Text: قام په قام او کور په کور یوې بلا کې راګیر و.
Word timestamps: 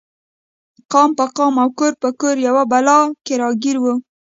قام 0.91 1.09
په 1.17 1.25
قام 1.37 1.53
او 1.63 1.69
کور 1.77 1.93
په 2.01 2.09
کور 2.19 2.35
یوې 2.47 2.63
بلا 2.71 2.97
کې 3.25 3.33
راګیر 3.41 3.77
و. 3.81 3.85